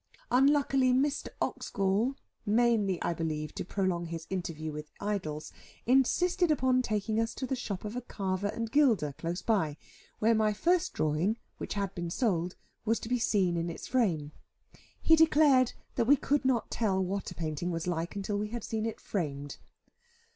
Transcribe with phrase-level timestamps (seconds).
[0.31, 1.27] Unluckily Mr.
[1.39, 5.53] Oxgall, mainly I believe to prolong his interview with Idols,
[5.85, 9.77] insisted upon taking us to the shop of a carver and gilder close by;
[10.17, 14.31] where my first drawing (which had been sold) was to be seen in its frame.
[14.99, 18.63] He declared that we could not tell what a painting was like, until we had
[18.63, 19.59] seen it framed.